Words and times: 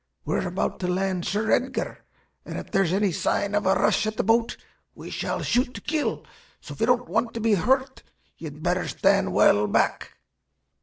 We're 0.25 0.47
about 0.47 0.79
to 0.79 0.87
land 0.87 1.25
Sir 1.27 1.51
Edgar; 1.51 2.03
and 2.43 2.57
if 2.57 2.71
there's 2.71 2.91
any 2.91 3.11
sign 3.11 3.53
of 3.53 3.67
a 3.67 3.75
rush 3.75 4.07
at 4.07 4.17
the 4.17 4.23
boat, 4.23 4.57
we 4.95 5.11
shall 5.11 5.43
shoot 5.43 5.75
to 5.75 5.81
kill. 5.81 6.25
So 6.59 6.73
if 6.73 6.79
you 6.79 6.87
don't 6.87 7.07
want 7.07 7.35
to 7.35 7.39
be 7.39 7.53
hurt, 7.53 8.01
you'd 8.39 8.63
better 8.63 8.87
stand 8.87 9.31
well 9.31 9.67
back." 9.67 10.13